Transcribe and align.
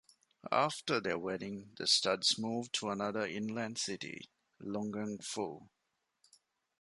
After 0.51 0.99
their 0.99 1.19
wedding 1.19 1.75
the 1.77 1.83
Studds 1.83 2.39
moved 2.39 2.73
to 2.73 2.89
another 2.89 3.23
inland 3.27 3.77
city- 3.77 4.31
Lungang-Fu. 4.59 5.69